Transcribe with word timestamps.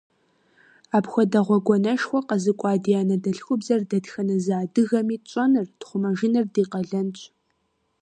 Апхуэдэ 0.97 1.39
гъуэгуанэшхуэ 1.47 2.19
къэзыкӀуа 2.27 2.73
ди 2.83 2.93
анэдэлъхубзэр 3.01 3.81
дэтхэнэ 3.89 4.35
зы 4.43 4.53
адыгэми 4.61 5.17
тщӀэныр, 5.23 5.67
тхъумэжыныр 5.79 6.45
ди 6.53 6.63
къалэнщ. 6.71 7.19